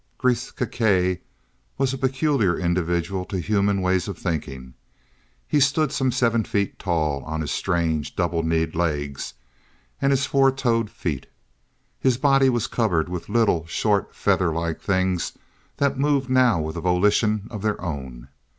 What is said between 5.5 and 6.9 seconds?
stood some seven feet